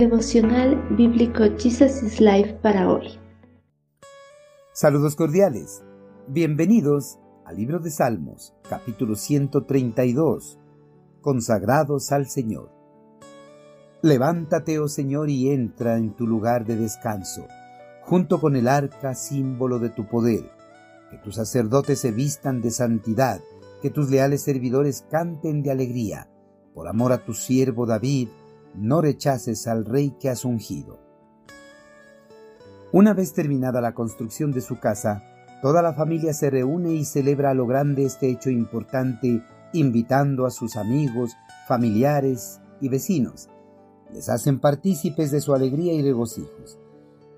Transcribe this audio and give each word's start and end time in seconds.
Devocional 0.00 0.82
Bíblico 0.96 1.44
Jesus 1.58 2.02
is 2.02 2.22
Life 2.22 2.54
para 2.62 2.90
hoy. 2.90 3.18
Saludos 4.72 5.14
cordiales. 5.14 5.82
Bienvenidos 6.26 7.18
al 7.44 7.56
libro 7.56 7.80
de 7.80 7.90
Salmos, 7.90 8.54
capítulo 8.66 9.14
132. 9.14 10.58
Consagrados 11.20 12.12
al 12.12 12.30
Señor. 12.30 12.72
Levántate, 14.00 14.78
oh 14.78 14.88
Señor, 14.88 15.28
y 15.28 15.50
entra 15.50 15.98
en 15.98 16.16
tu 16.16 16.26
lugar 16.26 16.64
de 16.64 16.76
descanso, 16.76 17.46
junto 18.00 18.40
con 18.40 18.56
el 18.56 18.68
arca, 18.68 19.14
símbolo 19.14 19.78
de 19.80 19.90
tu 19.90 20.08
poder. 20.08 20.50
Que 21.10 21.18
tus 21.18 21.34
sacerdotes 21.34 21.98
se 21.98 22.10
vistan 22.10 22.62
de 22.62 22.70
santidad, 22.70 23.42
que 23.82 23.90
tus 23.90 24.08
leales 24.08 24.40
servidores 24.40 25.04
canten 25.10 25.62
de 25.62 25.72
alegría. 25.72 26.26
Por 26.72 26.88
amor 26.88 27.12
a 27.12 27.22
tu 27.22 27.34
siervo 27.34 27.84
David, 27.84 28.28
no 28.74 29.00
rechaces 29.00 29.66
al 29.66 29.84
rey 29.84 30.10
que 30.20 30.28
has 30.28 30.44
ungido. 30.44 30.98
Una 32.92 33.14
vez 33.14 33.32
terminada 33.32 33.80
la 33.80 33.94
construcción 33.94 34.52
de 34.52 34.60
su 34.60 34.80
casa, 34.80 35.22
toda 35.62 35.82
la 35.82 35.94
familia 35.94 36.32
se 36.32 36.50
reúne 36.50 36.92
y 36.94 37.04
celebra 37.04 37.50
a 37.50 37.54
lo 37.54 37.66
grande 37.66 38.04
este 38.04 38.30
hecho 38.30 38.50
importante, 38.50 39.42
invitando 39.72 40.46
a 40.46 40.50
sus 40.50 40.76
amigos, 40.76 41.32
familiares 41.68 42.60
y 42.80 42.88
vecinos. 42.88 43.48
Les 44.12 44.28
hacen 44.28 44.58
partícipes 44.58 45.30
de 45.30 45.40
su 45.40 45.54
alegría 45.54 45.92
y 45.92 46.02
regocijos. 46.02 46.78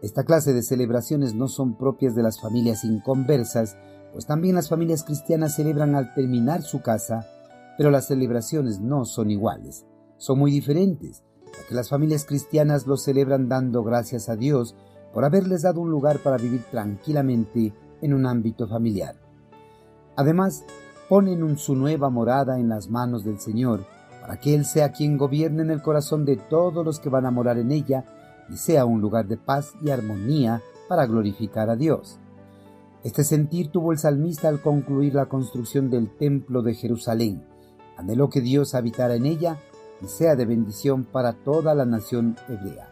Esta 0.00 0.24
clase 0.24 0.52
de 0.52 0.62
celebraciones 0.62 1.34
no 1.34 1.48
son 1.48 1.76
propias 1.76 2.14
de 2.14 2.22
las 2.22 2.40
familias 2.40 2.82
inconversas, 2.84 3.76
pues 4.12 4.26
también 4.26 4.54
las 4.54 4.68
familias 4.68 5.04
cristianas 5.04 5.54
celebran 5.54 5.94
al 5.94 6.14
terminar 6.14 6.62
su 6.62 6.80
casa, 6.80 7.26
pero 7.76 7.90
las 7.90 8.06
celebraciones 8.06 8.80
no 8.80 9.04
son 9.04 9.30
iguales 9.30 9.84
son 10.22 10.38
muy 10.38 10.52
diferentes, 10.52 11.24
ya 11.46 11.66
que 11.68 11.74
las 11.74 11.88
familias 11.88 12.24
cristianas 12.24 12.86
lo 12.86 12.96
celebran 12.96 13.48
dando 13.48 13.82
gracias 13.82 14.28
a 14.28 14.36
Dios 14.36 14.76
por 15.12 15.24
haberles 15.24 15.62
dado 15.62 15.80
un 15.80 15.90
lugar 15.90 16.20
para 16.20 16.36
vivir 16.36 16.62
tranquilamente 16.70 17.74
en 18.00 18.14
un 18.14 18.26
ámbito 18.26 18.68
familiar. 18.68 19.16
Además, 20.14 20.64
ponen 21.08 21.58
su 21.58 21.74
nueva 21.74 22.08
morada 22.08 22.60
en 22.60 22.68
las 22.68 22.88
manos 22.88 23.24
del 23.24 23.40
Señor, 23.40 23.84
para 24.20 24.38
que 24.38 24.54
Él 24.54 24.64
sea 24.64 24.92
quien 24.92 25.18
gobierne 25.18 25.62
en 25.62 25.72
el 25.72 25.82
corazón 25.82 26.24
de 26.24 26.36
todos 26.36 26.84
los 26.84 27.00
que 27.00 27.08
van 27.08 27.26
a 27.26 27.32
morar 27.32 27.58
en 27.58 27.72
ella 27.72 28.04
y 28.48 28.58
sea 28.58 28.84
un 28.84 29.00
lugar 29.00 29.26
de 29.26 29.38
paz 29.38 29.72
y 29.82 29.90
armonía 29.90 30.62
para 30.88 31.04
glorificar 31.06 31.68
a 31.68 31.74
Dios. 31.74 32.20
Este 33.02 33.24
sentir 33.24 33.72
tuvo 33.72 33.90
el 33.90 33.98
salmista 33.98 34.46
al 34.46 34.60
concluir 34.60 35.16
la 35.16 35.26
construcción 35.26 35.90
del 35.90 36.16
templo 36.16 36.62
de 36.62 36.74
Jerusalén. 36.74 37.44
Anheló 37.96 38.30
que 38.30 38.40
Dios 38.40 38.76
habitara 38.76 39.16
en 39.16 39.26
ella 39.26 39.58
sea 40.08 40.36
de 40.36 40.46
bendición 40.46 41.04
para 41.04 41.32
toda 41.32 41.74
la 41.74 41.84
nación 41.84 42.36
hebrea. 42.48 42.88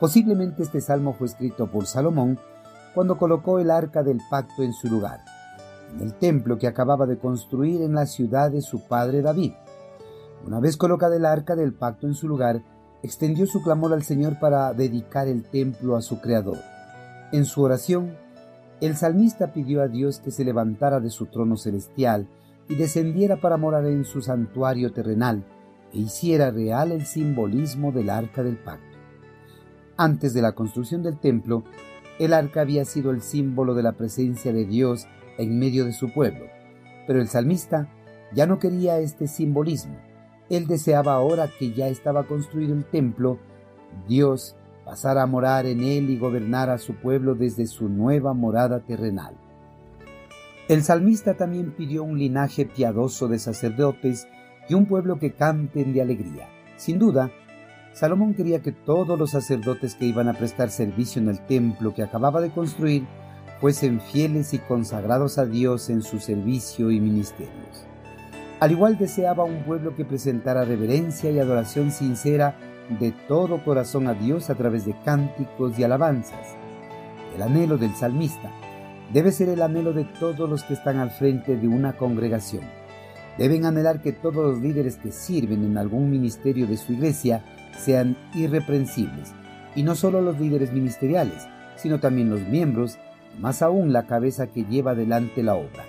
Posiblemente 0.00 0.62
este 0.62 0.80
salmo 0.80 1.12
fue 1.12 1.28
escrito 1.28 1.70
por 1.70 1.86
Salomón 1.86 2.38
cuando 2.94 3.16
colocó 3.16 3.58
el 3.58 3.70
arca 3.70 4.02
del 4.02 4.20
pacto 4.30 4.62
en 4.62 4.72
su 4.72 4.88
lugar, 4.88 5.20
en 5.94 6.00
el 6.00 6.14
templo 6.14 6.58
que 6.58 6.66
acababa 6.66 7.06
de 7.06 7.18
construir 7.18 7.82
en 7.82 7.94
la 7.94 8.06
ciudad 8.06 8.50
de 8.50 8.62
su 8.62 8.86
padre 8.86 9.22
David. 9.22 9.52
Una 10.44 10.60
vez 10.60 10.76
colocada 10.76 11.16
el 11.16 11.24
arca 11.24 11.54
del 11.54 11.72
pacto 11.72 12.06
en 12.06 12.14
su 12.14 12.26
lugar, 12.26 12.62
extendió 13.02 13.46
su 13.46 13.62
clamor 13.62 13.92
al 13.92 14.02
Señor 14.02 14.38
para 14.40 14.72
dedicar 14.74 15.28
el 15.28 15.44
templo 15.44 15.96
a 15.96 16.02
su 16.02 16.20
Creador. 16.20 16.58
En 17.32 17.44
su 17.44 17.62
oración, 17.62 18.16
el 18.80 18.96
salmista 18.96 19.52
pidió 19.52 19.82
a 19.82 19.88
Dios 19.88 20.18
que 20.18 20.30
se 20.30 20.44
levantara 20.44 20.98
de 21.00 21.10
su 21.10 21.26
trono 21.26 21.56
celestial 21.56 22.26
y 22.68 22.74
descendiera 22.74 23.36
para 23.36 23.56
morar 23.56 23.86
en 23.86 24.04
su 24.04 24.22
santuario 24.22 24.92
terrenal, 24.92 25.44
e 25.92 25.98
hiciera 25.98 26.50
real 26.50 26.92
el 26.92 27.06
simbolismo 27.06 27.92
del 27.92 28.10
arca 28.10 28.42
del 28.42 28.56
pacto. 28.56 28.96
Antes 29.96 30.34
de 30.34 30.42
la 30.42 30.52
construcción 30.52 31.02
del 31.02 31.18
templo, 31.18 31.64
el 32.18 32.32
arca 32.32 32.60
había 32.62 32.84
sido 32.84 33.10
el 33.10 33.20
símbolo 33.20 33.74
de 33.74 33.82
la 33.82 33.92
presencia 33.92 34.52
de 34.52 34.64
Dios 34.64 35.06
en 35.38 35.58
medio 35.58 35.84
de 35.84 35.92
su 35.92 36.12
pueblo, 36.12 36.46
pero 37.06 37.20
el 37.20 37.28
salmista 37.28 37.88
ya 38.32 38.46
no 38.46 38.58
quería 38.58 38.98
este 38.98 39.26
simbolismo. 39.26 39.96
Él 40.48 40.66
deseaba 40.66 41.14
ahora 41.14 41.48
que 41.58 41.72
ya 41.72 41.88
estaba 41.88 42.26
construido 42.26 42.74
el 42.74 42.84
templo, 42.84 43.38
Dios 44.08 44.56
pasara 44.84 45.22
a 45.22 45.26
morar 45.26 45.66
en 45.66 45.82
él 45.82 46.10
y 46.10 46.18
gobernar 46.18 46.70
a 46.70 46.78
su 46.78 46.94
pueblo 46.94 47.34
desde 47.34 47.66
su 47.66 47.88
nueva 47.88 48.34
morada 48.34 48.80
terrenal. 48.80 49.36
El 50.68 50.82
salmista 50.82 51.36
también 51.36 51.72
pidió 51.72 52.04
un 52.04 52.18
linaje 52.18 52.66
piadoso 52.66 53.28
de 53.28 53.38
sacerdotes 53.38 54.28
un 54.74 54.86
pueblo 54.86 55.18
que 55.18 55.32
canten 55.32 55.92
de 55.92 56.02
alegría. 56.02 56.48
Sin 56.76 56.98
duda, 56.98 57.30
Salomón 57.92 58.34
quería 58.34 58.62
que 58.62 58.72
todos 58.72 59.18
los 59.18 59.30
sacerdotes 59.32 59.94
que 59.94 60.06
iban 60.06 60.28
a 60.28 60.34
prestar 60.34 60.70
servicio 60.70 61.20
en 61.20 61.28
el 61.28 61.40
templo 61.40 61.94
que 61.94 62.02
acababa 62.02 62.40
de 62.40 62.50
construir 62.50 63.06
fuesen 63.60 64.00
fieles 64.00 64.54
y 64.54 64.58
consagrados 64.58 65.38
a 65.38 65.46
Dios 65.46 65.90
en 65.90 66.02
su 66.02 66.18
servicio 66.18 66.90
y 66.90 67.00
ministerios. 67.00 67.86
Al 68.60 68.72
igual 68.72 68.96
deseaba 68.96 69.44
un 69.44 69.62
pueblo 69.64 69.94
que 69.94 70.04
presentara 70.04 70.64
reverencia 70.64 71.30
y 71.30 71.38
adoración 71.38 71.90
sincera 71.90 72.56
de 73.00 73.12
todo 73.28 73.62
corazón 73.64 74.06
a 74.06 74.14
Dios 74.14 74.50
a 74.50 74.54
través 74.54 74.86
de 74.86 74.94
cánticos 75.04 75.78
y 75.78 75.84
alabanzas. 75.84 76.56
El 77.36 77.42
anhelo 77.42 77.78
del 77.78 77.94
salmista 77.94 78.50
debe 79.12 79.32
ser 79.32 79.48
el 79.48 79.62
anhelo 79.62 79.92
de 79.92 80.04
todos 80.04 80.48
los 80.48 80.64
que 80.64 80.74
están 80.74 80.98
al 80.98 81.10
frente 81.10 81.56
de 81.56 81.68
una 81.68 81.96
congregación 81.96 82.81
Deben 83.38 83.64
anhelar 83.64 84.02
que 84.02 84.12
todos 84.12 84.36
los 84.36 84.60
líderes 84.60 84.96
que 84.96 85.10
sirven 85.10 85.64
en 85.64 85.78
algún 85.78 86.10
ministerio 86.10 86.66
de 86.66 86.76
su 86.76 86.92
iglesia 86.92 87.44
sean 87.78 88.16
irreprensibles, 88.34 89.32
y 89.74 89.82
no 89.82 89.94
solo 89.94 90.20
los 90.20 90.38
líderes 90.38 90.72
ministeriales, 90.72 91.46
sino 91.76 91.98
también 92.00 92.30
los 92.30 92.40
miembros, 92.42 92.98
y 93.36 93.40
más 93.40 93.62
aún 93.62 93.92
la 93.92 94.06
cabeza 94.06 94.48
que 94.48 94.64
lleva 94.64 94.92
adelante 94.92 95.42
la 95.42 95.54
obra. 95.54 95.84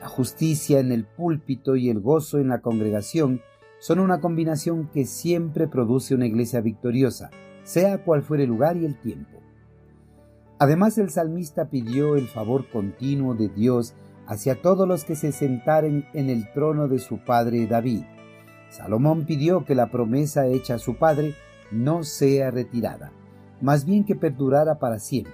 La 0.00 0.08
justicia 0.08 0.78
en 0.78 0.92
el 0.92 1.04
púlpito 1.04 1.76
y 1.76 1.90
el 1.90 2.00
gozo 2.00 2.38
en 2.38 2.48
la 2.48 2.60
congregación 2.60 3.42
son 3.80 3.98
una 3.98 4.20
combinación 4.20 4.88
que 4.88 5.04
siempre 5.04 5.66
produce 5.66 6.14
una 6.14 6.26
iglesia 6.26 6.60
victoriosa, 6.60 7.30
sea 7.64 8.04
cual 8.04 8.22
fuere 8.22 8.44
el 8.44 8.50
lugar 8.50 8.76
y 8.76 8.84
el 8.84 8.98
tiempo. 8.98 9.40
Además 10.58 10.98
el 10.98 11.10
salmista 11.10 11.70
pidió 11.70 12.16
el 12.16 12.28
favor 12.28 12.68
continuo 12.70 13.34
de 13.34 13.48
Dios 13.48 13.94
hacia 14.30 14.62
todos 14.62 14.86
los 14.86 15.04
que 15.04 15.16
se 15.16 15.32
sentaren 15.32 16.06
en 16.14 16.30
el 16.30 16.52
trono 16.52 16.86
de 16.86 17.00
su 17.00 17.18
padre 17.18 17.66
David. 17.66 18.04
Salomón 18.70 19.24
pidió 19.26 19.64
que 19.64 19.74
la 19.74 19.90
promesa 19.90 20.46
hecha 20.46 20.76
a 20.76 20.78
su 20.78 20.94
padre 20.94 21.34
no 21.72 22.04
sea 22.04 22.52
retirada, 22.52 23.10
más 23.60 23.84
bien 23.84 24.04
que 24.04 24.14
perdurara 24.14 24.78
para 24.78 25.00
siempre. 25.00 25.32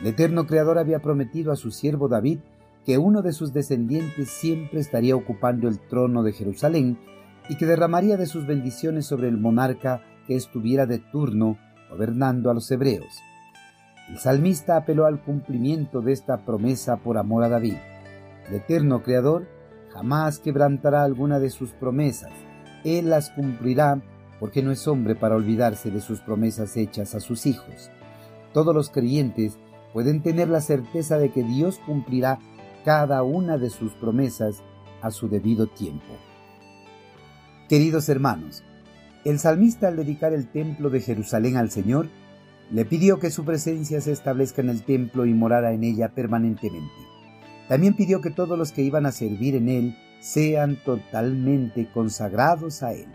El 0.00 0.06
eterno 0.06 0.46
Creador 0.46 0.78
había 0.78 1.00
prometido 1.00 1.52
a 1.52 1.56
su 1.56 1.70
siervo 1.70 2.08
David 2.08 2.38
que 2.86 2.96
uno 2.96 3.20
de 3.20 3.34
sus 3.34 3.52
descendientes 3.52 4.30
siempre 4.30 4.80
estaría 4.80 5.14
ocupando 5.14 5.68
el 5.68 5.78
trono 5.78 6.22
de 6.22 6.32
Jerusalén 6.32 6.98
y 7.50 7.58
que 7.58 7.66
derramaría 7.66 8.16
de 8.16 8.26
sus 8.26 8.46
bendiciones 8.46 9.04
sobre 9.04 9.28
el 9.28 9.36
monarca 9.36 10.00
que 10.26 10.36
estuviera 10.36 10.86
de 10.86 11.00
turno 11.00 11.58
gobernando 11.90 12.50
a 12.50 12.54
los 12.54 12.70
hebreos. 12.70 13.20
El 14.08 14.16
salmista 14.18 14.78
apeló 14.78 15.04
al 15.04 15.20
cumplimiento 15.20 16.00
de 16.00 16.12
esta 16.12 16.38
promesa 16.46 16.96
por 16.96 17.18
amor 17.18 17.44
a 17.44 17.50
David. 17.50 17.76
El 18.48 18.56
eterno 18.56 19.02
Creador 19.02 19.46
jamás 19.92 20.38
quebrantará 20.38 21.02
alguna 21.02 21.38
de 21.38 21.50
sus 21.50 21.70
promesas. 21.70 22.30
Él 22.84 23.10
las 23.10 23.30
cumplirá 23.30 24.00
porque 24.38 24.62
no 24.62 24.70
es 24.70 24.86
hombre 24.86 25.14
para 25.14 25.36
olvidarse 25.36 25.90
de 25.90 26.00
sus 26.00 26.20
promesas 26.20 26.76
hechas 26.76 27.14
a 27.14 27.20
sus 27.20 27.46
hijos. 27.46 27.90
Todos 28.52 28.74
los 28.74 28.90
creyentes 28.90 29.58
pueden 29.92 30.22
tener 30.22 30.48
la 30.48 30.60
certeza 30.60 31.18
de 31.18 31.30
que 31.30 31.42
Dios 31.42 31.80
cumplirá 31.84 32.38
cada 32.84 33.22
una 33.22 33.58
de 33.58 33.70
sus 33.70 33.92
promesas 33.94 34.62
a 35.00 35.10
su 35.10 35.28
debido 35.28 35.66
tiempo. 35.66 36.14
Queridos 37.68 38.08
hermanos, 38.08 38.62
el 39.24 39.40
salmista 39.40 39.88
al 39.88 39.96
dedicar 39.96 40.32
el 40.32 40.46
templo 40.46 40.88
de 40.90 41.00
Jerusalén 41.00 41.56
al 41.56 41.70
Señor, 41.70 42.08
le 42.70 42.84
pidió 42.84 43.18
que 43.18 43.30
su 43.30 43.44
presencia 43.44 44.00
se 44.00 44.12
establezca 44.12 44.62
en 44.62 44.68
el 44.68 44.84
templo 44.84 45.26
y 45.26 45.34
morara 45.34 45.72
en 45.72 45.82
ella 45.82 46.10
permanentemente. 46.14 47.15
También 47.68 47.94
pidió 47.94 48.20
que 48.20 48.30
todos 48.30 48.56
los 48.56 48.72
que 48.72 48.82
iban 48.82 49.06
a 49.06 49.12
servir 49.12 49.56
en 49.56 49.68
él 49.68 49.96
sean 50.20 50.76
totalmente 50.84 51.88
consagrados 51.92 52.82
a 52.82 52.92
él. 52.92 53.06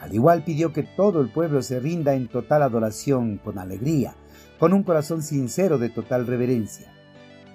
Al 0.00 0.14
igual 0.14 0.44
pidió 0.44 0.72
que 0.72 0.84
todo 0.84 1.20
el 1.20 1.28
pueblo 1.28 1.60
se 1.60 1.80
rinda 1.80 2.14
en 2.14 2.28
total 2.28 2.62
adoración, 2.62 3.38
con 3.38 3.58
alegría, 3.58 4.14
con 4.58 4.72
un 4.72 4.84
corazón 4.84 5.22
sincero 5.22 5.76
de 5.76 5.90
total 5.90 6.26
reverencia. 6.26 6.92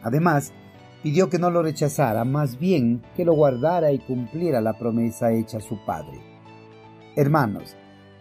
Además, 0.04 0.54
pidió 1.02 1.30
que 1.30 1.40
no 1.40 1.50
lo 1.50 1.64
rechazara, 1.64 2.26
más 2.26 2.60
bien 2.60 3.02
que 3.16 3.26
lo 3.26 3.34
guardara 3.34 3.92
y 3.92 4.00
cumpliera 4.00 4.62
la 4.62 4.78
promesa 4.78 5.32
hecha 5.32 5.58
a 5.58 5.62
su 5.62 5.84
Padre. 5.86 6.22
Hermanos, 7.16 7.76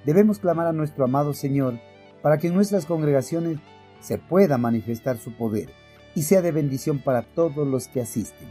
debemos 0.07 0.39
clamar 0.39 0.67
a 0.67 0.73
nuestro 0.73 1.05
amado 1.05 1.35
Señor 1.35 1.79
para 2.23 2.39
que 2.39 2.49
en 2.49 2.55
nuestras 2.55 2.87
congregaciones 2.87 3.59
se 4.01 4.19
pueda 4.19 4.57
manifestar 4.57 5.19
su 5.19 5.33
poder 5.33 5.82
y 6.15 6.23
sea 6.23 6.43
de 6.43 6.53
bendición 6.53 6.99
para 6.99 7.23
todos 7.23 7.67
los 7.67 7.89
que 7.89 8.01
asisten. 8.01 8.49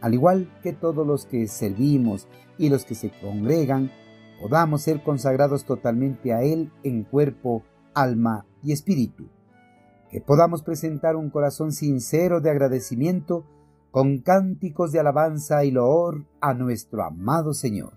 Al 0.00 0.14
igual 0.14 0.48
que 0.62 0.72
todos 0.72 1.06
los 1.06 1.26
que 1.26 1.46
servimos 1.46 2.26
y 2.58 2.68
los 2.70 2.84
que 2.84 2.94
se 2.94 3.10
congregan, 3.20 3.90
podamos 4.40 4.82
ser 4.82 5.02
consagrados 5.02 5.64
totalmente 5.64 6.32
a 6.32 6.42
Él 6.42 6.72
en 6.82 7.04
cuerpo, 7.04 7.62
alma 7.94 8.46
y 8.62 8.72
espíritu. 8.72 9.28
Que 10.10 10.20
podamos 10.20 10.62
presentar 10.62 11.16
un 11.16 11.30
corazón 11.30 11.72
sincero 11.72 12.40
de 12.40 12.50
agradecimiento 12.50 13.44
con 13.90 14.18
cánticos 14.18 14.92
de 14.92 15.00
alabanza 15.00 15.64
y 15.64 15.70
loor 15.70 16.24
a 16.40 16.54
nuestro 16.54 17.02
amado 17.02 17.52
Señor. 17.52 17.92